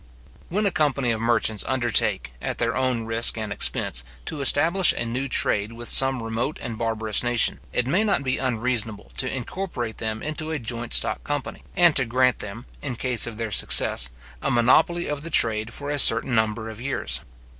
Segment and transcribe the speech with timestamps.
[0.49, 5.05] When a company of merchants undertake, at their own risk and expense, to establish a
[5.05, 9.99] new trade with some remote and barbarous nation, it may not be unreasonable to incorporate
[9.99, 14.09] them into a joint stock company, and to grant them, in case of their success,
[14.41, 17.19] a monopoly of the trade for a certain number of years.